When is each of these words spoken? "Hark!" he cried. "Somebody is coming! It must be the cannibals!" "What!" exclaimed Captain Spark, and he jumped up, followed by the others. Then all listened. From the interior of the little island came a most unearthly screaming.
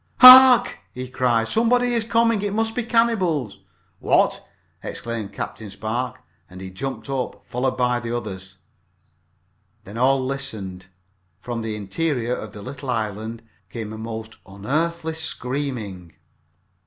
"Hark!" 0.19 0.79
he 0.95 1.07
cried. 1.07 1.47
"Somebody 1.47 1.93
is 1.93 2.03
coming! 2.03 2.41
It 2.41 2.55
must 2.55 2.73
be 2.73 2.81
the 2.81 2.87
cannibals!" 2.87 3.59
"What!" 3.99 4.43
exclaimed 4.81 5.31
Captain 5.31 5.69
Spark, 5.69 6.21
and 6.49 6.59
he 6.59 6.71
jumped 6.71 7.07
up, 7.07 7.43
followed 7.45 7.77
by 7.77 7.99
the 7.99 8.17
others. 8.17 8.57
Then 9.83 9.99
all 9.99 10.25
listened. 10.25 10.87
From 11.39 11.61
the 11.61 11.75
interior 11.75 12.35
of 12.35 12.51
the 12.51 12.63
little 12.63 12.89
island 12.89 13.43
came 13.69 13.93
a 13.93 13.97
most 13.99 14.37
unearthly 14.43 15.13
screaming. 15.13 16.15